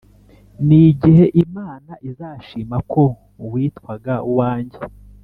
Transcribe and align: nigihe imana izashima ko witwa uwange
nigihe 0.67 1.25
imana 1.43 1.93
izashima 2.09 2.77
ko 2.91 3.03
witwa 3.51 3.93
uwange 4.29 4.79